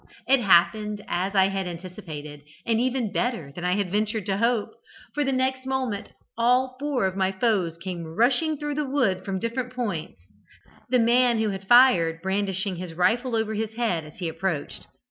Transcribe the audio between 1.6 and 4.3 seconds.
anticipated, and even better than I had ventured